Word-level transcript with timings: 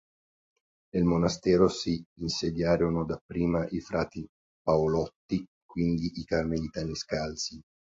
Nel 0.95 1.03
monastero 1.03 1.67
si 1.67 2.03
insediarono 2.21 3.05
dapprima 3.05 3.67
i 3.67 3.81
frati 3.81 4.27
paolotti, 4.63 5.45
quindi 5.63 6.13
i 6.19 6.23
carmelitani 6.23 6.95
scalzi. 6.95 7.61